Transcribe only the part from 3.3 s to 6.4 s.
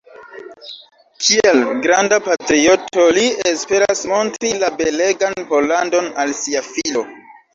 esperas montri la belegan Pollandon al